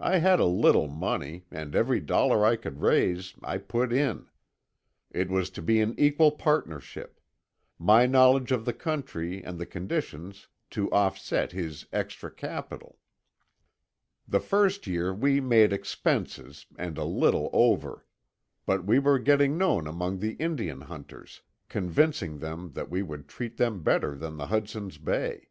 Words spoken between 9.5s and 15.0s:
the conditions to offset his extra capital. "The first